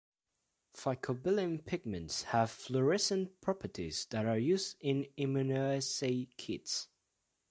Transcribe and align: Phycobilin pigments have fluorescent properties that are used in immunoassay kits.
Phycobilin 0.75 1.63
pigments 1.63 2.23
have 2.33 2.49
fluorescent 2.49 3.39
properties 3.39 4.07
that 4.09 4.25
are 4.25 4.39
used 4.39 4.77
in 4.79 5.05
immunoassay 5.15 6.27
kits. 6.37 6.87